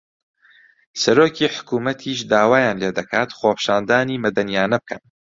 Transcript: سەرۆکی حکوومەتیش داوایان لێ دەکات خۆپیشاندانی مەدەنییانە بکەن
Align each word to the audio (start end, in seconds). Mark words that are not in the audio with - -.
سەرۆکی 1.01 1.53
حکوومەتیش 1.55 2.19
داوایان 2.31 2.77
لێ 2.81 2.89
دەکات 2.97 3.29
خۆپیشاندانی 3.37 4.21
مەدەنییانە 4.23 4.77
بکەن 4.81 5.03